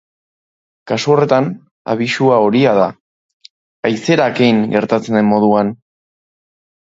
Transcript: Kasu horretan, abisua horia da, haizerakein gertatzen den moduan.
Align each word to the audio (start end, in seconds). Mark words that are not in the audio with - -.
Kasu 0.91 1.11
horretan, 1.15 1.49
abisua 1.93 2.39
horia 2.45 2.71
da, 2.79 2.87
haizerakein 3.89 4.63
gertatzen 4.73 5.19
den 5.19 5.29
moduan. 5.35 5.71